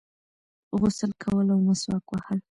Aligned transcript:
غسل 0.79 1.11
کول 1.21 1.47
او 1.53 1.59
مسواک 1.67 2.05
وهل 2.09 2.39